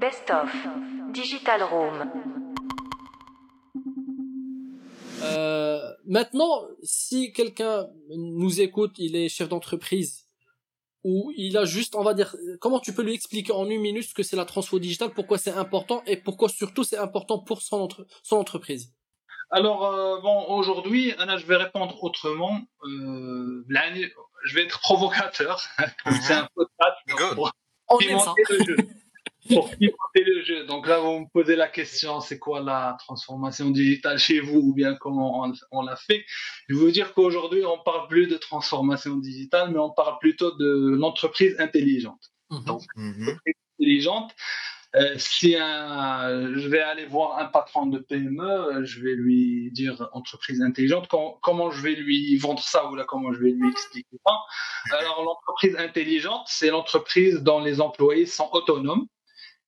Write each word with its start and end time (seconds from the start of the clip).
Best 0.00 0.30
of 0.30 0.52
Digital 1.12 1.62
Room. 1.62 2.10
Euh, 5.22 5.80
maintenant, 6.04 6.64
si 6.82 7.32
quelqu'un 7.32 7.86
nous 8.10 8.60
écoute, 8.60 8.92
il 8.98 9.16
est 9.16 9.30
chef 9.30 9.48
d'entreprise 9.48 10.28
ou 11.02 11.32
il 11.36 11.56
a 11.56 11.64
juste, 11.64 11.94
on 11.94 12.02
va 12.02 12.12
dire, 12.12 12.36
comment 12.60 12.78
tu 12.78 12.92
peux 12.92 13.02
lui 13.02 13.14
expliquer 13.14 13.52
en 13.52 13.70
une 13.70 13.80
minute 13.80 14.04
ce 14.04 14.12
que 14.12 14.22
c'est 14.22 14.36
la 14.36 14.44
transfo 14.44 14.78
digitale, 14.78 15.12
pourquoi 15.14 15.38
c'est 15.38 15.52
important 15.52 16.02
et 16.06 16.18
pourquoi 16.18 16.50
surtout 16.50 16.84
c'est 16.84 16.98
important 16.98 17.38
pour 17.38 17.62
son, 17.62 17.88
son 18.22 18.36
entreprise? 18.36 18.92
Alors, 19.50 19.86
euh, 19.86 20.20
bon, 20.20 20.44
aujourd'hui, 20.48 21.14
Anna, 21.18 21.38
je 21.38 21.46
vais 21.46 21.56
répondre 21.56 22.04
autrement. 22.04 22.60
Euh, 22.84 23.64
je 23.68 24.54
vais 24.54 24.64
être 24.64 24.78
provocateur. 24.80 25.62
c'est 26.20 26.34
un 26.34 26.48
podcast 26.54 27.34
pour 27.34 27.50
on 27.88 27.98
le 27.98 28.64
jeu 28.64 28.76
pour 29.48 29.70
piloter 29.70 30.24
le 30.24 30.42
jeu. 30.42 30.64
Donc 30.66 30.86
là, 30.86 30.98
vous 30.98 31.20
me 31.20 31.26
posez 31.32 31.56
la 31.56 31.68
question, 31.68 32.20
c'est 32.20 32.38
quoi 32.38 32.60
la 32.60 32.96
transformation 32.98 33.70
digitale 33.70 34.18
chez 34.18 34.40
vous 34.40 34.58
ou 34.58 34.74
bien 34.74 34.94
comment 34.94 35.46
on, 35.70 35.82
l'a 35.82 35.96
fait? 35.96 36.24
Je 36.68 36.74
veux 36.74 36.92
dire 36.92 37.14
qu'aujourd'hui, 37.14 37.64
on 37.64 37.78
parle 37.78 38.08
plus 38.08 38.26
de 38.26 38.36
transformation 38.36 39.16
digitale, 39.16 39.70
mais 39.72 39.78
on 39.78 39.90
parle 39.90 40.18
plutôt 40.18 40.56
de 40.56 40.96
l'entreprise 40.96 41.56
intelligente. 41.58 42.32
Mhm. 42.50 42.64
Donc, 42.64 42.82
mm 42.96 43.30
intelligente. 43.78 44.34
Euh, 44.94 45.14
si 45.18 45.52
je 45.52 46.68
vais 46.68 46.80
aller 46.80 47.04
voir 47.04 47.38
un 47.38 47.44
patron 47.44 47.86
de 47.86 47.98
PME, 47.98 48.84
je 48.84 49.02
vais 49.02 49.14
lui 49.14 49.70
dire 49.72 50.08
entreprise 50.12 50.62
intelligente, 50.62 51.08
comment 51.42 51.70
je 51.70 51.82
vais 51.82 51.94
lui 51.94 52.36
vendre 52.38 52.62
ça 52.62 52.88
ou 52.90 52.94
là 52.94 53.04
comment 53.04 53.32
je 53.32 53.40
vais 53.40 53.50
lui 53.50 53.68
expliquer 53.68 54.16
ça? 54.26 54.32
Alors 54.98 55.22
l'entreprise 55.22 55.76
intelligente, 55.76 56.46
c'est 56.46 56.70
l'entreprise 56.70 57.42
dont 57.42 57.60
les 57.60 57.82
employés 57.82 58.24
sont 58.24 58.48
autonomes, 58.52 59.06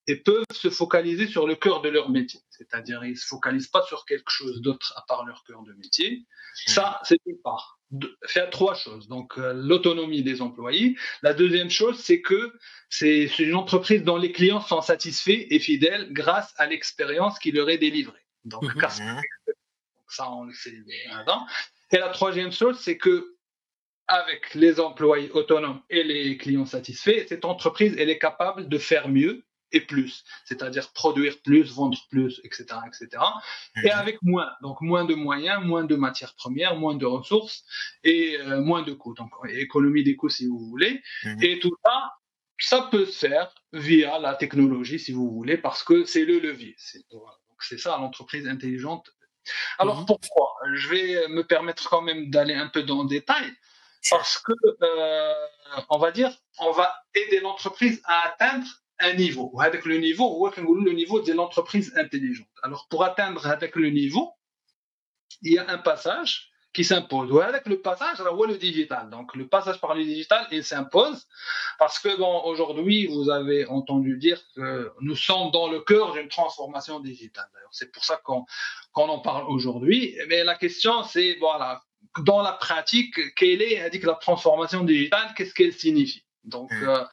et 0.08 0.16
peuvent 0.16 0.44
se 0.52 0.70
focaliser 0.70 1.26
sur 1.26 1.46
le 1.46 1.54
cœur 1.54 1.82
de 1.82 1.90
leur 1.90 2.08
métier. 2.08 2.40
C'est-à-dire, 2.48 3.04
ils 3.04 3.10
ne 3.10 3.16
se 3.16 3.26
focalisent 3.26 3.68
pas 3.68 3.82
sur 3.82 4.06
quelque 4.06 4.30
chose 4.30 4.62
d'autre 4.62 4.94
à 4.96 5.04
part 5.06 5.24
leur 5.26 5.44
cœur 5.44 5.62
de 5.62 5.74
métier. 5.74 6.24
Ça, 6.66 6.98
c'est 7.04 7.20
une 7.26 7.38
part. 7.42 7.78
Faire 8.26 8.48
trois 8.48 8.74
choses. 8.74 9.06
Donc, 9.06 9.38
euh, 9.38 9.52
l'autonomie 9.54 10.22
des 10.22 10.40
employés. 10.40 10.96
La 11.22 11.34
deuxième 11.34 11.70
chose, 11.70 11.98
c'est 12.00 12.22
que 12.22 12.54
c'est 12.88 13.38
une 13.38 13.54
entreprise 13.54 14.02
dont 14.02 14.16
les 14.16 14.32
clients 14.32 14.62
sont 14.62 14.80
satisfaits 14.80 15.46
et 15.50 15.58
fidèles 15.58 16.12
grâce 16.12 16.54
à 16.56 16.66
l'expérience 16.66 17.38
qui 17.38 17.52
leur 17.52 17.68
est 17.68 17.78
délivrée. 17.78 18.24
Donc, 18.44 18.64
mhm. 18.74 19.20
ça, 20.08 20.30
on 20.30 20.44
le 20.44 20.54
sait 20.54 20.74
avant. 21.12 21.46
Et 21.92 21.98
la 21.98 22.08
troisième 22.08 22.52
chose, 22.52 22.78
c'est 22.80 22.96
que 22.96 23.34
avec 24.06 24.54
les 24.54 24.80
employés 24.80 25.30
autonomes 25.32 25.82
et 25.90 26.02
les 26.02 26.38
clients 26.38 26.64
satisfaits, 26.64 27.26
cette 27.28 27.44
entreprise, 27.44 27.94
elle 27.98 28.08
est 28.08 28.18
capable 28.18 28.68
de 28.70 28.78
faire 28.78 29.08
mieux 29.08 29.44
et 29.72 29.80
plus, 29.80 30.24
c'est-à-dire 30.44 30.90
produire 30.92 31.40
plus, 31.42 31.72
vendre 31.72 31.98
plus, 32.10 32.40
etc., 32.44 32.66
etc. 32.86 33.22
Et 33.76 33.88
mhm. 33.88 33.90
avec 33.92 34.18
moins, 34.22 34.50
donc 34.62 34.80
moins 34.80 35.04
de 35.04 35.14
moyens, 35.14 35.64
moins 35.64 35.84
de 35.84 35.96
matières 35.96 36.34
premières, 36.34 36.76
moins 36.76 36.94
de 36.94 37.06
ressources 37.06 37.64
et 38.04 38.38
euh, 38.40 38.60
moins 38.60 38.82
de 38.82 38.92
coûts, 38.92 39.14
donc 39.14 39.30
économie 39.48 40.04
des 40.04 40.16
coûts 40.16 40.28
si 40.28 40.46
vous 40.46 40.58
voulez. 40.58 41.02
Mhm. 41.24 41.42
Et 41.42 41.58
tout 41.58 41.76
ça, 41.84 42.12
ça 42.58 42.88
peut 42.90 43.06
se 43.06 43.26
faire 43.26 43.54
via 43.72 44.18
la 44.18 44.34
technologie 44.34 44.98
si 44.98 45.12
vous 45.12 45.30
voulez, 45.30 45.58
parce 45.58 45.82
que 45.82 46.04
c'est 46.04 46.24
le 46.24 46.38
levier. 46.38 46.74
C'est 46.78 47.04
c'est 47.60 47.78
ça 47.78 47.98
l'entreprise 47.98 48.46
intelligente. 48.46 49.10
Alors 49.78 50.00
mhm. 50.00 50.06
pourquoi? 50.06 50.54
Je 50.74 50.88
vais 50.88 51.28
me 51.28 51.42
permettre 51.42 51.88
quand 51.88 52.02
même 52.02 52.30
d'aller 52.30 52.54
un 52.54 52.68
peu 52.68 52.82
dans 52.82 53.02
le 53.02 53.08
détail. 53.08 53.52
Parce 54.10 54.38
que, 54.38 54.52
euh, 54.82 55.34
on 55.90 55.98
va 55.98 56.12
dire, 56.12 56.30
on 56.60 56.70
va 56.70 56.94
aider 57.14 57.40
l'entreprise 57.40 58.00
à 58.04 58.28
atteindre 58.28 58.66
un 59.00 59.14
niveau. 59.14 59.52
Avec 59.60 59.84
le 59.84 59.98
niveau, 59.98 60.50
le 60.56 60.92
niveau 60.92 61.20
de 61.20 61.32
l'entreprise 61.32 61.92
intelligente. 61.96 62.48
Alors, 62.62 62.86
pour 62.88 63.04
atteindre 63.04 63.46
avec 63.46 63.76
le 63.76 63.90
niveau, 63.90 64.32
il 65.42 65.52
y 65.52 65.58
a 65.58 65.68
un 65.68 65.78
passage 65.78 66.50
qui 66.72 66.84
s'impose. 66.84 67.40
Avec 67.42 67.66
le 67.66 67.80
passage, 67.80 68.20
alors, 68.20 68.46
le 68.46 68.56
digital. 68.56 69.10
Donc, 69.10 69.34
le 69.34 69.48
passage 69.48 69.80
par 69.80 69.94
le 69.94 70.04
digital, 70.04 70.46
il 70.50 70.64
s'impose 70.64 71.26
parce 71.78 71.98
que, 71.98 72.16
bon, 72.16 72.42
aujourd'hui, 72.44 73.06
vous 73.06 73.30
avez 73.30 73.66
entendu 73.66 74.16
dire 74.18 74.40
que 74.54 74.92
nous 75.00 75.16
sommes 75.16 75.50
dans 75.50 75.68
le 75.68 75.80
cœur 75.80 76.12
d'une 76.12 76.28
transformation 76.28 77.00
digitale. 77.00 77.48
D'ailleurs, 77.54 77.72
c'est 77.72 77.92
pour 77.92 78.04
ça 78.04 78.20
qu'on 78.22 78.44
en 78.94 79.18
parle 79.20 79.44
aujourd'hui. 79.48 80.16
Mais 80.28 80.44
la 80.44 80.56
question, 80.56 81.02
c'est, 81.04 81.36
voilà, 81.40 81.82
dans 82.24 82.42
la 82.42 82.52
pratique, 82.52 83.34
quelle 83.34 83.62
est, 83.62 83.90
dit 83.90 84.00
que 84.00 84.06
la 84.06 84.14
transformation 84.14 84.84
digitale, 84.84 85.32
qu'est-ce 85.36 85.54
qu'elle 85.54 85.72
signifie? 85.72 86.24
Donc, 86.44 86.70
hmm. 86.70 86.88
euh, 86.88 87.04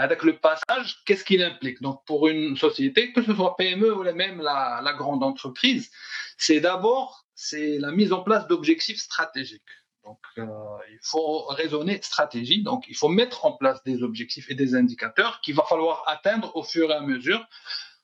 avec 0.00 0.22
le 0.22 0.38
passage, 0.38 1.02
qu'est-ce 1.04 1.24
qu'il 1.24 1.42
implique? 1.42 1.80
Donc, 1.82 2.02
pour 2.06 2.28
une 2.28 2.56
société, 2.56 3.12
que 3.12 3.22
ce 3.22 3.34
soit 3.34 3.56
PME 3.56 3.94
ou 3.94 4.02
même 4.14 4.40
la, 4.40 4.94
grande 4.96 5.22
entreprise, 5.22 5.90
c'est 6.38 6.60
d'abord 6.60 7.26
c'est 7.34 7.78
la 7.78 7.90
mise 7.90 8.12
en 8.12 8.22
place 8.22 8.46
d'objectifs 8.48 8.98
stratégiques. 9.00 9.62
Donc, 10.04 10.18
euh, 10.38 10.46
il 10.90 10.98
faut 11.02 11.44
raisonner 11.46 12.00
stratégie. 12.02 12.62
Donc, 12.62 12.86
il 12.88 12.96
faut 12.96 13.08
mettre 13.08 13.44
en 13.44 13.52
place 13.52 13.82
des 13.84 14.02
objectifs 14.02 14.50
et 14.50 14.54
des 14.54 14.74
indicateurs 14.74 15.40
qu'il 15.42 15.54
va 15.54 15.64
falloir 15.64 16.02
atteindre 16.06 16.54
au 16.56 16.62
fur 16.62 16.90
et 16.90 16.94
à 16.94 17.00
mesure 17.00 17.46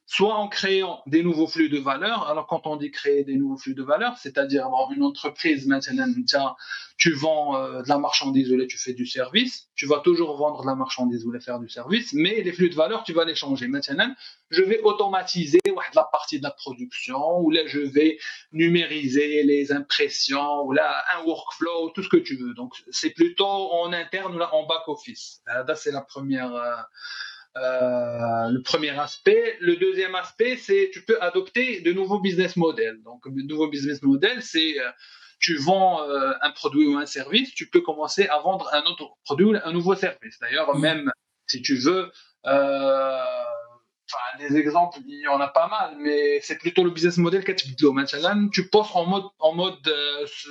soit 0.06 0.34
en 0.34 0.47
créant 0.47 1.03
des 1.06 1.25
nouveaux 1.25 1.49
flux 1.49 1.69
de 1.69 1.78
valeur. 1.78 2.28
Alors, 2.28 2.47
quand 2.47 2.67
on 2.69 2.77
dit 2.77 2.93
créer 2.93 3.25
des 3.25 3.34
nouveaux 3.34 3.59
flux 3.59 3.75
de 3.75 3.83
valeur, 3.83 4.17
c'est-à-dire 4.19 4.69
une 4.94 5.03
entreprise, 5.03 5.67
maintenant, 5.67 6.06
tu 6.97 7.12
vends 7.12 7.56
euh, 7.56 7.83
de 7.83 7.89
la 7.89 7.99
marchandise 7.99 8.53
ou 8.53 8.66
tu 8.66 8.78
fais 8.78 8.93
du 8.93 9.05
service, 9.05 9.69
tu 9.75 9.87
vas 9.87 9.99
toujours 9.99 10.37
vendre 10.37 10.62
de 10.62 10.66
la 10.66 10.77
marchandise 10.77 11.27
ou 11.27 11.39
faire 11.41 11.59
du 11.59 11.69
service, 11.69 12.12
mais 12.12 12.41
les 12.43 12.53
flux 12.53 12.71
de 12.71 12.77
valeur, 12.77 13.03
tu 13.03 13.12
vas 13.12 13.25
les 13.25 13.34
changer. 13.34 13.66
Maintenant, 13.66 14.15
je 14.50 14.62
vais 14.62 14.81
automatiser 14.83 15.59
la 15.66 16.05
partie 16.05 16.39
de 16.39 16.45
la 16.45 16.53
production, 16.53 17.41
ou 17.41 17.50
là, 17.50 17.66
je 17.66 17.81
vais 17.81 18.19
numériser 18.53 19.43
les 19.43 19.72
impressions, 19.72 20.62
ou 20.62 20.72
là, 20.72 21.05
un 21.16 21.25
workflow, 21.25 21.91
tout 21.91 22.05
ce 22.05 22.09
que 22.09 22.16
tu 22.16 22.37
veux. 22.37 22.55
Donc, 22.55 22.75
c'est 22.91 23.11
plutôt 23.11 23.45
en 23.45 23.93
interne 23.93 24.37
ou 24.37 24.39
là, 24.39 24.55
en 24.55 24.66
back-office. 24.66 25.43
Là, 25.47 25.75
c'est 25.75 25.91
la 25.91 26.03
première... 26.03 26.55
Euh, 26.55 26.77
euh, 27.56 28.49
le 28.50 28.61
premier 28.62 28.91
aspect. 28.99 29.56
Le 29.61 29.77
deuxième 29.77 30.15
aspect, 30.15 30.56
c'est 30.56 30.91
tu 30.93 31.03
peux 31.03 31.21
adopter 31.22 31.81
de 31.81 31.93
nouveaux 31.93 32.21
business 32.21 32.56
models. 32.56 33.00
Donc, 33.03 33.27
de 33.27 33.43
nouveaux 33.43 33.69
business 33.69 34.03
models, 34.03 34.43
c'est 34.43 34.78
euh, 34.78 34.91
tu 35.41 35.56
vends 35.56 36.03
euh, 36.03 36.33
un 36.43 36.50
produit 36.50 36.87
ou 36.87 36.99
un 36.99 37.06
service, 37.06 37.55
tu 37.55 37.69
peux 37.69 37.81
commencer 37.81 38.27
à 38.28 38.39
vendre 38.41 38.69
un 38.72 38.83
autre 38.83 39.11
produit 39.25 39.47
ou 39.47 39.55
un 39.62 39.72
nouveau 39.72 39.95
service. 39.95 40.39
D'ailleurs, 40.41 40.77
mm. 40.77 40.81
même 40.81 41.12
si 41.47 41.62
tu 41.62 41.77
veux, 41.77 42.11
enfin, 42.45 42.59
des 44.39 44.56
exemples, 44.56 44.99
il 45.06 45.21
y 45.21 45.28
en 45.28 45.41
a 45.41 45.49
pas 45.49 45.69
mal, 45.69 45.97
mais 45.99 46.41
c'est 46.43 46.59
plutôt 46.59 46.84
le 46.84 46.91
business 46.91 47.16
model 47.16 47.43
que 47.43 47.53
tu 47.53 47.75
tu 47.75 48.69
passes 48.69 48.95
en 48.95 49.06
mode, 49.06 49.25
en 49.39 49.55
mode 49.55 49.95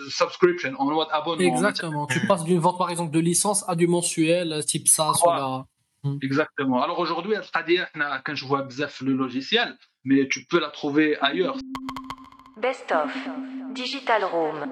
subscription, 0.10 0.74
en 0.80 0.86
mode 0.86 1.08
abonnement. 1.12 1.54
Exactement. 1.54 2.08
Tu 2.08 2.26
passes 2.26 2.46
d'une 2.46 2.60
vente, 2.60 2.80
par 2.80 2.90
exemple, 2.90 3.12
de 3.12 3.20
licence 3.20 3.64
à 3.68 3.76
du 3.76 3.86
mensuel, 3.86 4.64
type 4.66 4.88
SaaS 4.88 5.20
voilà. 5.24 5.66
Exactement. 6.22 6.82
Alors 6.82 7.00
aujourd'hui, 7.00 7.36
quand 8.26 8.36
je 8.36 8.46
vois 8.46 8.64
Bzef 8.64 9.02
le 9.02 9.14
logiciel, 9.14 9.78
mais 10.04 10.28
tu 10.28 10.46
peux 10.46 10.60
la 10.60 10.70
trouver 10.70 11.18
ailleurs. 11.20 11.58
Best 12.58 12.92
of 12.92 13.14
Digital 13.74 14.24
Room. 14.24 14.72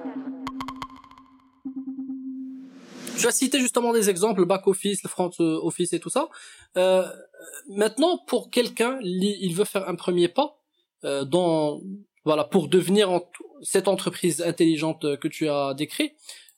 Tu 3.18 3.26
as 3.26 3.30
cité 3.30 3.60
justement 3.60 3.92
des 3.92 4.10
exemples, 4.10 4.44
back 4.44 4.66
office, 4.66 5.02
le 5.02 5.08
front 5.08 5.30
euh, 5.40 5.58
office 5.62 5.92
et 5.92 6.00
tout 6.00 6.10
ça. 6.10 6.28
Euh, 6.76 7.06
maintenant, 7.68 8.18
pour 8.26 8.50
quelqu'un, 8.50 8.98
il 9.02 9.52
veut 9.54 9.64
faire 9.64 9.88
un 9.88 9.94
premier 9.94 10.28
pas 10.28 10.58
euh, 11.04 11.24
dans 11.24 11.80
voilà 12.24 12.44
pour 12.44 12.68
devenir 12.68 13.20
cette 13.62 13.86
entreprise 13.86 14.40
intelligente 14.40 15.18
que 15.18 15.28
tu 15.28 15.48
as 15.48 15.74
décrit. 15.74 16.12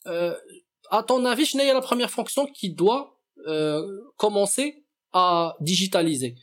à 0.05 1.03
ton 1.03 1.25
avis, 1.25 1.45
je 1.45 1.57
n'ai 1.57 1.73
la 1.73 1.81
première 1.81 2.11
fonction 2.11 2.47
qui 2.47 2.71
doit 2.73 3.16
euh, 3.47 4.01
commencer 4.17 4.85
à 5.13 5.57
digitaliser. 5.61 6.37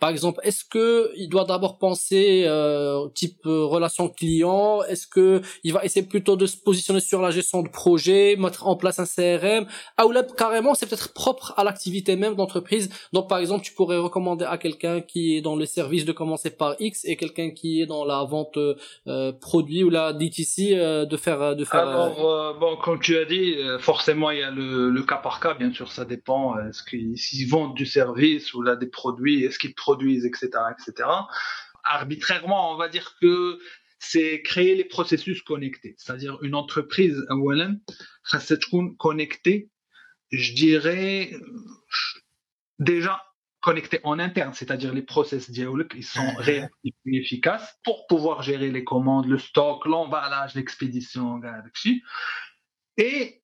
Par 0.00 0.08
exemple, 0.08 0.40
est-ce 0.44 0.64
que 0.64 1.12
il 1.14 1.28
doit 1.28 1.44
d'abord 1.44 1.76
penser 1.76 2.44
euh, 2.46 3.06
type 3.14 3.44
euh, 3.44 3.66
relation 3.66 4.08
client? 4.08 4.82
Est-ce 4.84 5.06
que 5.06 5.42
il 5.62 5.74
va 5.74 5.84
essayer 5.84 6.06
plutôt 6.06 6.36
de 6.36 6.46
se 6.46 6.56
positionner 6.56 7.00
sur 7.00 7.20
la 7.20 7.30
gestion 7.30 7.62
de 7.62 7.68
projet, 7.68 8.34
mettre 8.36 8.66
en 8.66 8.76
place 8.76 8.98
un 8.98 9.04
CRM 9.04 9.66
Ah 9.98 10.06
ou 10.06 10.12
là 10.12 10.22
carrément, 10.22 10.74
c'est 10.74 10.86
peut-être 10.86 11.12
propre 11.12 11.52
à 11.58 11.64
l'activité 11.64 12.16
même 12.16 12.34
d'entreprise. 12.34 12.88
Donc 13.12 13.28
par 13.28 13.38
exemple, 13.38 13.62
tu 13.62 13.74
pourrais 13.74 13.98
recommander 13.98 14.46
à 14.46 14.56
quelqu'un 14.56 15.02
qui 15.02 15.36
est 15.36 15.42
dans 15.42 15.54
le 15.54 15.66
service 15.66 16.06
de 16.06 16.12
commencer 16.12 16.48
par 16.48 16.76
X 16.80 17.04
et 17.04 17.16
quelqu'un 17.16 17.50
qui 17.50 17.82
est 17.82 17.86
dans 17.86 18.06
la 18.06 18.24
vente 18.24 18.58
euh, 19.06 19.32
produit 19.32 19.84
ou 19.84 19.90
la 19.90 20.14
DTC 20.14 20.70
euh, 20.72 21.04
de 21.04 21.16
faire 21.18 21.54
de 21.54 21.64
faire. 21.66 21.86
Alors 21.86 22.58
bon, 22.58 22.76
comme 22.76 23.00
tu 23.00 23.18
as 23.18 23.26
dit, 23.26 23.54
forcément 23.80 24.30
il 24.30 24.38
y 24.38 24.42
a 24.42 24.50
le, 24.50 24.88
le, 24.88 25.02
cas 25.02 25.18
par 25.18 25.40
cas. 25.40 25.52
Bien 25.52 25.74
sûr, 25.74 25.92
ça 25.92 26.06
dépend. 26.06 26.58
Est-ce 26.58 26.82
qu'ils 26.82 27.50
vendent 27.50 27.74
du 27.74 27.84
service 27.84 28.54
ou 28.54 28.62
là 28.62 28.76
des 28.76 28.86
produits 28.86 29.44
Est-ce 29.44 29.58
qu'ils 29.58 29.74
produisent, 29.90 30.24
etc., 30.24 30.50
etc. 30.72 31.08
Arbitrairement, 31.82 32.72
on 32.72 32.76
va 32.76 32.88
dire 32.88 33.16
que 33.20 33.58
c'est 33.98 34.42
créer 34.42 34.74
les 34.76 34.84
processus 34.84 35.42
connectés. 35.42 35.94
C'est-à-dire 35.98 36.38
une 36.42 36.54
entreprise, 36.54 37.24
connectée, 38.98 39.68
je 40.30 40.54
dirais, 40.54 41.32
déjà, 42.78 43.22
connectés 43.60 44.00
en 44.04 44.18
interne, 44.18 44.54
c'est-à-dire 44.54 44.94
les 44.94 45.02
process 45.02 45.50
dialogue, 45.50 45.92
ils 45.94 46.04
sont 46.04 46.34
réactifs 46.38 46.94
et 47.06 47.16
efficaces 47.16 47.78
pour 47.84 48.06
pouvoir 48.06 48.42
gérer 48.42 48.70
les 48.70 48.84
commandes, 48.84 49.26
le 49.26 49.38
stock, 49.38 49.84
l'emballage, 49.84 50.54
l'expédition, 50.54 51.40
et 52.96 53.39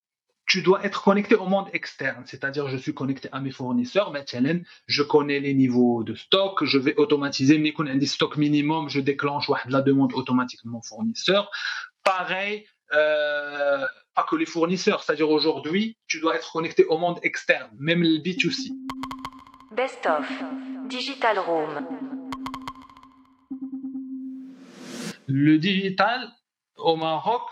tu 0.46 0.62
dois 0.62 0.84
être 0.84 1.02
connecté 1.02 1.34
au 1.34 1.46
monde 1.46 1.68
externe, 1.72 2.22
c'est-à-dire 2.24 2.68
je 2.68 2.76
suis 2.76 2.94
connecté 2.94 3.28
à 3.32 3.40
mes 3.40 3.50
fournisseurs, 3.50 4.12
je 4.86 5.02
connais 5.02 5.40
les 5.40 5.54
niveaux 5.54 6.04
de 6.04 6.14
stock, 6.14 6.64
je 6.64 6.78
vais 6.78 6.94
automatiser, 6.96 7.58
mais 7.58 7.72
quand 7.72 7.84
des 7.84 8.06
stock 8.06 8.36
minimum, 8.36 8.88
je 8.88 9.00
déclenche 9.00 9.50
la 9.68 9.82
demande 9.82 10.12
automatiquement 10.14 10.80
fournisseur. 10.82 11.50
Pareil, 12.04 12.64
euh, 12.92 13.84
pas 14.14 14.22
que 14.22 14.36
les 14.36 14.46
fournisseurs, 14.46 15.02
c'est-à-dire 15.02 15.30
aujourd'hui, 15.30 15.98
tu 16.06 16.20
dois 16.20 16.36
être 16.36 16.52
connecté 16.52 16.84
au 16.84 16.98
monde 16.98 17.18
externe, 17.22 17.70
même 17.78 18.02
le 18.02 18.18
B2C. 18.18 18.70
Best 19.72 20.06
of 20.06 20.26
Digital 20.88 21.38
Room. 21.40 21.86
Le 25.26 25.58
digital 25.58 26.30
au 26.76 26.94
Maroc, 26.94 27.50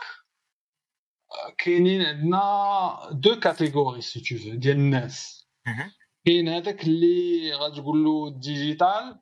كاينين 1.57 2.01
عندنا 2.01 2.99
دو 3.11 3.39
كاتيجوري 3.39 4.01
سي 4.01 4.19
تو 4.19 4.37
فو 4.37 4.55
ديال 4.55 4.77
الناس 4.77 5.47
كاين 6.25 6.49
هذاك 6.49 6.83
اللي 6.83 7.53
غتقول 7.53 8.03
له 8.03 8.27
الديجيتال 8.27 9.19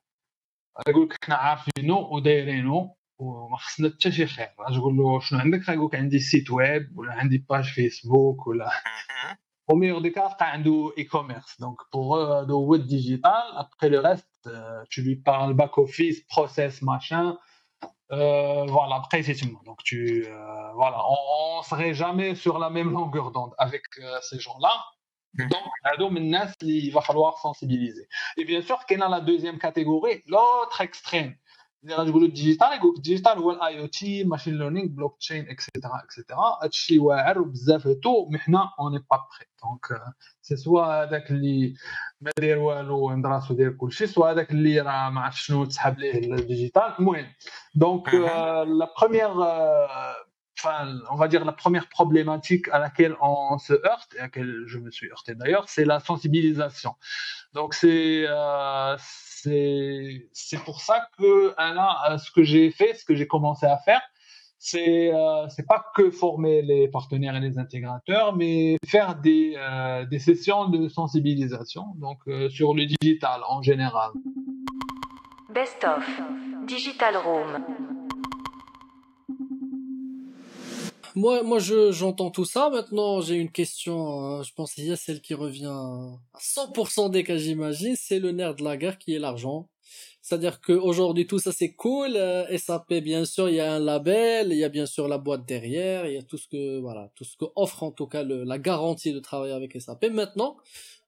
غيقول 0.86 1.04
لك 1.04 1.24
حنا 1.24 1.34
عارفينو 1.34 2.14
ودايرينو 2.14 2.96
وما 3.18 3.56
خصنا 3.56 3.88
حتى 3.88 4.12
شي 4.12 4.26
خير 4.26 4.48
غتقول 4.60 4.96
له 4.96 5.20
شنو 5.20 5.38
عندك 5.38 5.68
غيقول 5.68 5.86
لك 5.86 5.94
عندي 5.94 6.18
سيت 6.18 6.50
ويب 6.50 6.98
ولا 6.98 7.12
عندي 7.12 7.38
باج 7.50 7.64
فيسبوك 7.64 8.46
ولا 8.46 8.70
au 9.68 9.76
meilleur 9.76 10.00
des 10.00 10.12
cas, 10.12 10.34
tu 10.38 10.44
as 10.44 10.54
un 10.54 10.62
e-commerce. 10.62 11.60
Donc, 11.60 11.78
pour 11.92 12.16
eux, 12.16 12.46
le 12.48 12.54
web 12.54 12.82
digital, 12.82 13.42
après 13.56 13.90
le 13.90 14.00
reste, 14.00 14.46
euh, 14.46 14.82
tu 14.88 15.02
lui 15.02 15.16
parles 15.16 15.54
back-office, 15.54 16.24
process, 16.26 16.80
machin, 16.80 17.36
euh, 18.11 18.65
voilà, 18.65 19.01
précisément. 19.09 19.59
Donc, 19.65 19.83
tu, 19.83 20.25
euh, 20.27 20.71
voilà, 20.73 20.97
on, 21.07 21.59
ne 21.59 21.63
serait 21.63 21.93
jamais 21.93 22.35
sur 22.35 22.59
la 22.59 22.69
même 22.69 22.91
longueur 22.91 23.31
d'onde 23.31 23.53
avec 23.57 23.83
euh, 23.99 24.19
ces 24.21 24.39
gens-là. 24.39 24.73
Mhm. 25.35 25.49
Donc, 25.49 25.61
il 26.61 26.91
va 26.91 27.01
falloir 27.01 27.37
sensibiliser. 27.39 28.07
Et 28.37 28.45
bien 28.45 28.61
sûr, 28.61 28.85
qu'il 28.85 28.99
y 28.99 29.01
a 29.01 29.09
la 29.09 29.21
deuxième 29.21 29.57
catégorie, 29.57 30.21
l'autre 30.27 30.81
extrême. 30.81 31.35
Le 31.84 32.26
digital, 32.26 32.80
le 32.82 33.00
digital 33.00 33.38
ou 33.38 33.52
l'IoT, 33.52 34.26
machine 34.26 34.58
learning, 34.58 34.88
blockchain, 34.88 35.44
etc. 35.48 35.68
etc. 36.04 36.24
هادشي 36.62 36.98
واعر 36.98 37.38
وبزاف 37.38 37.88
تو 37.88 38.28
mais 38.30 38.38
حنا 38.38 38.70
on 38.78 38.90
n'est 38.90 39.06
pas 39.12 39.26
prêt. 39.30 39.46
Donc 39.62 39.92
c'est 40.42 40.56
soit 40.56 40.88
هذاك 40.88 41.30
اللي 41.30 41.74
ما 42.20 42.30
داير 42.38 42.58
والو 42.58 43.08
عند 43.08 43.26
راسو 43.26 43.54
داير 43.54 43.72
كلشي 43.72 44.06
soit 44.06 44.24
هذاك 44.24 44.50
اللي 44.50 44.80
راه 44.80 45.10
ما 45.10 45.20
عرف 45.20 45.40
شنو 45.40 45.64
تسحب 45.64 45.98
ليه 45.98 46.34
الديجيتال 46.34 46.94
المهم 46.98 47.26
donc 47.76 48.12
la 48.80 48.86
première 48.86 49.36
enfin, 50.58 50.98
on 51.10 51.16
va 51.16 51.28
dire 51.28 51.44
la 51.44 51.52
première 51.52 51.88
problématique 51.88 52.68
à 52.68 52.78
laquelle 52.78 53.16
on 53.20 53.58
se 53.58 53.72
heurte, 53.72 54.14
et 54.16 54.18
à 54.18 54.22
laquelle 54.22 54.64
je 54.66 54.78
me 54.78 54.90
suis 54.90 55.08
heurté 55.10 55.34
d'ailleurs, 55.34 55.68
c'est 55.68 55.84
la 55.84 56.00
sensibilisation. 56.00 56.94
Donc 57.54 57.74
c'est 57.74 58.24
euh, 58.28 58.96
c'est 59.43 60.63
pour 60.65 60.81
ça 60.81 61.07
que 61.17 61.53
ce 62.17 62.31
que 62.31 62.43
j'ai 62.43 62.71
fait, 62.71 62.93
ce 62.95 63.05
que 63.05 63.15
j'ai 63.15 63.27
commencé 63.27 63.65
à 63.65 63.77
faire, 63.77 64.01
c'est 64.63 65.13
euh, 65.13 65.45
pas 65.67 65.85
que 65.93 66.09
former 66.09 66.61
les 66.61 66.87
partenaires 66.87 67.35
et 67.35 67.41
les 67.41 67.59
intégrateurs, 67.59 68.33
mais 68.33 68.77
faire 68.85 69.15
des, 69.15 69.55
euh, 69.57 70.05
sessions 70.19 70.69
de 70.69 70.87
sensibilisation, 70.87 71.83
donc 71.97 72.19
euh, 72.29 72.49
sur 72.49 72.73
le 72.73 72.85
digital 72.85 73.41
en 73.49 73.61
général. 73.61 74.11
Best 75.53 75.83
of 75.83 76.07
Digital 76.65 77.17
Room. 77.17 77.92
Moi, 81.15 81.43
moi, 81.43 81.59
je, 81.59 81.91
j'entends 81.91 82.31
tout 82.31 82.45
ça. 82.45 82.69
Maintenant, 82.71 83.21
j'ai 83.21 83.35
une 83.35 83.51
question. 83.51 84.19
Hein. 84.19 84.43
je 84.43 84.51
pense 84.53 84.73
qu'il 84.73 84.85
y 84.85 84.91
a 84.91 84.95
celle 84.95 85.21
qui 85.21 85.35
revient 85.35 85.65
à 85.65 86.39
100% 86.39 87.11
des 87.11 87.23
cas, 87.23 87.37
j'imagine. 87.37 87.95
C'est 87.95 88.19
le 88.19 88.31
nerf 88.31 88.55
de 88.55 88.63
la 88.63 88.77
guerre 88.77 88.97
qui 88.97 89.13
est 89.13 89.19
l'argent. 89.19 89.69
C'est-à-dire 90.23 90.61
qu'aujourd'hui, 90.61 91.27
tout 91.27 91.37
ça, 91.37 91.51
c'est 91.51 91.73
cool. 91.73 92.15
Euh, 92.15 92.57
SAP, 92.57 92.93
bien 92.95 93.25
sûr, 93.25 93.49
il 93.49 93.55
y 93.55 93.59
a 93.59 93.73
un 93.73 93.79
label, 93.79 94.51
il 94.51 94.57
y 94.57 94.63
a 94.63 94.69
bien 94.69 94.85
sûr 94.85 95.07
la 95.07 95.17
boîte 95.17 95.45
derrière, 95.45 96.07
il 96.07 96.13
y 96.13 96.17
a 96.17 96.23
tout 96.23 96.37
ce 96.37 96.47
que, 96.47 96.79
voilà, 96.79 97.11
tout 97.15 97.25
ce 97.25 97.35
que 97.37 97.45
offre 97.55 97.83
en 97.83 97.91
tout 97.91 98.07
cas 98.07 98.23
la 98.23 98.57
garantie 98.57 99.11
de 99.11 99.19
travailler 99.19 99.53
avec 99.53 99.79
SAP. 99.79 100.05
Maintenant, 100.05 100.57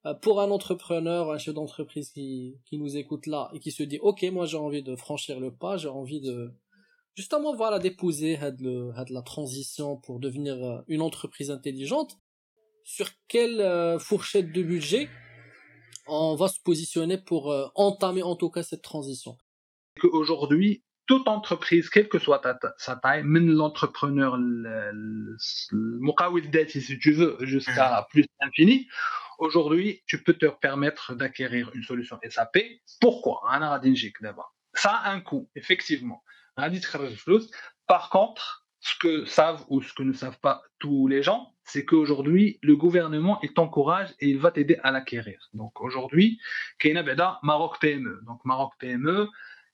euh, 0.06 0.14
pour 0.14 0.42
un 0.42 0.52
entrepreneur, 0.52 1.32
un 1.32 1.38
chef 1.38 1.54
d'entreprise 1.56 2.10
qui, 2.12 2.58
qui 2.66 2.78
nous 2.78 2.98
écoute 2.98 3.26
là 3.26 3.50
et 3.54 3.60
qui 3.60 3.72
se 3.72 3.84
dit, 3.84 4.00
OK, 4.00 4.24
moi, 4.34 4.46
j'ai 4.46 4.58
envie 4.58 4.84
de 4.84 4.96
franchir 4.96 5.40
le 5.40 5.50
pas, 5.50 5.78
j'ai 5.78 5.88
envie 5.88 6.20
de, 6.20 6.52
justement 7.16 7.56
voilà 7.56 7.80
d'épouser 7.80 8.38
la 8.38 9.22
transition 9.22 9.98
pour 9.98 10.20
devenir 10.20 10.56
euh, 10.56 10.82
une 10.88 11.02
entreprise 11.02 11.50
intelligente 11.52 12.20
sur 12.84 13.08
quelle 13.28 13.62
euh, 13.62 13.98
fourchette 13.98 14.52
de 14.52 14.62
budget 14.62 15.10
on 16.08 16.36
va 16.36 16.48
se 16.48 16.60
positionner 16.60 17.18
pour 17.18 17.52
euh, 17.52 17.68
entamer 17.76 18.22
en 18.22 18.36
tout 18.36 18.50
cas 18.50 18.64
cette 18.64 18.84
transition? 18.84 19.38
Aujourd'hui, 20.04 20.84
toute 21.08 21.28
entreprise, 21.28 21.90
quelle 21.90 22.10
que 22.10 22.20
soit 22.20 22.42
sa 22.78 22.96
taille, 22.96 23.24
même 23.24 23.50
l'entrepreneur, 23.50 24.38
le 24.38 25.36
si 25.38 27.00
tu 27.00 27.12
veux, 27.12 27.38
jusqu'à 27.42 28.02
mmh. 28.02 28.06
plus 28.10 28.26
d'infini, 28.40 28.88
aujourd'hui, 29.40 30.04
tu 30.06 30.24
peux 30.24 30.34
te 30.34 30.46
permettre 30.46 31.16
d'acquérir 31.16 31.72
une 31.74 31.84
solution 31.84 32.20
SAP. 32.28 32.58
Pourquoi? 33.00 33.42
Ça 34.74 34.92
a 34.92 35.12
un 35.12 35.22
coût, 35.22 35.50
effectivement. 35.56 36.24
Par 37.88 38.10
contre, 38.10 38.66
ce 38.80 38.96
que 39.00 39.26
savent 39.26 39.66
ou 39.70 39.82
ce 39.82 39.94
que 39.94 40.04
ne 40.04 40.14
savent 40.14 40.40
pas 40.40 40.62
tous 40.80 41.08
les 41.08 41.24
gens, 41.24 41.54
c'est 41.64 41.86
qu'aujourd'hui, 41.86 42.60
le 42.62 42.76
gouvernement 42.76 43.40
il 43.42 43.54
t'encourage 43.54 44.14
et 44.20 44.30
il 44.30 44.38
va 44.38 44.52
t'aider 44.52 44.78
à 44.84 44.92
l'acquérir. 44.92 45.50
Donc 45.54 45.82
aujourd'hui, 45.82 46.40
y 46.84 46.98
a 46.98 47.40
Maroc 47.42 47.80
PME. 47.80 48.22
Donc 48.28 48.46
Maroc 48.46 48.74
PME, 48.80 49.28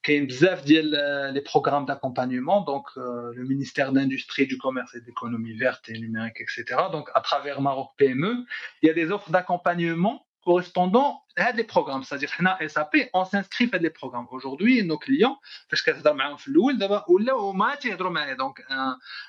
y 0.10 0.16
a 0.16 1.32
les 1.32 1.42
programmes 1.42 1.86
d'accompagnement, 1.86 2.62
donc 2.62 2.88
euh, 2.98 3.34
le 3.36 3.44
ministère 3.44 3.92
d'Industrie, 3.92 4.48
du 4.48 4.58
Commerce 4.58 4.96
et 4.96 5.02
d'économie 5.02 5.54
verte 5.54 5.90
et 5.90 6.00
numérique, 6.00 6.40
etc. 6.40 6.66
Donc 6.92 7.10
à 7.14 7.22
travers 7.22 7.62
Maroc 7.62 7.92
PME, 7.98 8.46
il 8.82 8.88
y 8.88 8.90
a 8.90 8.94
des 8.94 9.12
offres 9.12 9.30
d'accompagnement 9.30 10.26
correspondant 10.47 11.23
à 11.37 11.53
des 11.53 11.65
programmes. 11.65 12.05
C'est-à-dire, 12.05 12.31
que 12.37 12.69
SAP, 12.69 12.95
on 13.13 13.25
s'inscrit 13.25 13.69
à 13.73 13.79
des 13.79 13.91
programmes. 13.91 14.29
Aujourd'hui, 14.31 14.83
nos 14.85 14.97
clients, 14.97 15.39
parce 15.69 15.83
que 15.83 15.91
c'est 15.93 16.05
donc 18.45 18.63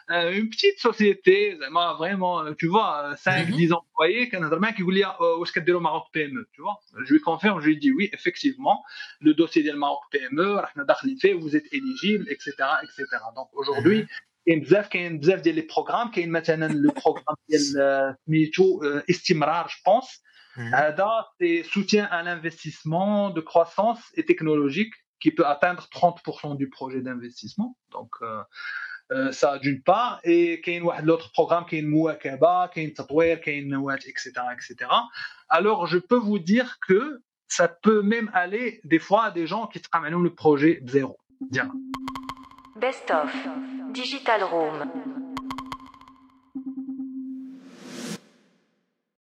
une 0.09 0.49
petite 0.49 0.79
société, 0.79 1.57
vraiment, 1.97 2.53
tu 2.53 2.67
vois, 2.67 3.15
5, 3.17 3.49
10 3.49 3.67
mhm. 3.67 3.73
employés, 3.73 4.29
qui 4.29 4.37
dit, 4.37 5.03
où 5.39 5.43
est-ce 5.43 5.51
que 5.51 5.77
Maroc 5.87 6.05
PME, 6.13 6.47
tu 6.53 6.61
vois. 6.61 6.77
Je 7.03 7.11
lui 7.13 7.19
confirme, 7.19 7.61
je 7.61 7.67
lui 7.67 7.79
dis 7.79 7.91
oui, 7.91 8.09
effectivement, 8.13 8.83
le 9.19 9.33
dossier 9.33 9.63
de 9.63 9.71
Maroc 9.71 10.03
PME, 10.11 10.61
vous 11.41 11.55
êtes 11.55 11.73
éligible, 11.73 12.25
etc., 12.29 12.51
etc. 12.83 13.05
Donc 13.35 13.49
aujourd'hui, 13.53 14.07
كاين 14.47 14.61
بزاف 14.61 14.87
كاين 14.87 15.19
بزاف 15.19 15.39
ديال 15.41 15.55
لي 15.55 15.61
بروغرام 15.61 16.11
كاين 16.11 16.31
مثلا 16.31 16.73
لو 16.73 16.91
بروغرام 16.91 17.35
ديال 17.49 18.15
سميتو 18.25 18.83
استمرار 19.09 19.67
جو 19.67 19.91
بونس 19.91 20.23
ADA, 20.56 21.28
c'est 21.40 21.62
soutien 21.62 22.04
à 22.06 22.22
l'investissement 22.22 23.30
de 23.30 23.40
croissance 23.40 24.00
et 24.14 24.24
technologique 24.24 24.92
qui 25.20 25.30
peut 25.30 25.46
atteindre 25.46 25.88
30% 25.94 26.56
du 26.56 26.68
projet 26.68 27.00
d'investissement. 27.00 27.76
Donc, 27.92 28.10
euh, 28.22 28.42
euh, 29.12 29.32
ça 29.32 29.58
d'une 29.58 29.82
part. 29.82 30.20
Et 30.24 30.60
qu'il 30.60 30.82
y 30.82 30.90
a 30.90 31.00
l'autre 31.02 31.30
programme 31.32 31.64
qui 31.66 31.78
est 31.78 31.82
Mouakaba, 31.82 32.70
qui 32.72 32.80
est 32.80 32.96
Tatouer, 32.96 33.40
qui 33.42 33.50
est 33.50 33.60
etc., 33.60 34.32
etc. 34.52 34.90
Alors, 35.48 35.86
je 35.86 35.98
peux 35.98 36.18
vous 36.18 36.38
dire 36.38 36.78
que 36.86 37.22
ça 37.46 37.68
peut 37.68 38.02
même 38.02 38.30
aller 38.32 38.80
des 38.84 38.98
fois 38.98 39.24
à 39.24 39.30
des 39.30 39.46
gens 39.46 39.66
qui 39.66 39.80
travaillent 39.80 40.12
le 40.12 40.34
projet 40.34 40.80
zéro. 40.86 41.18
Best 42.76 43.10
of 43.10 43.32
Digital 43.92 44.42
Room. 44.44 45.21